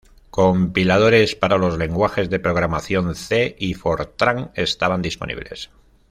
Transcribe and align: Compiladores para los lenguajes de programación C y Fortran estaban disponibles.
Compiladores 0.31 1.35
para 1.35 1.59
los 1.59 1.77
lenguajes 1.77 2.27
de 2.31 2.39
programación 2.39 3.13
C 3.13 3.55
y 3.59 3.75
Fortran 3.75 4.49
estaban 4.55 5.03
disponibles. 5.03 5.69